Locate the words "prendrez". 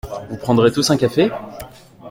0.37-0.71